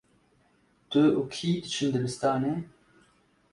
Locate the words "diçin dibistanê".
1.61-2.55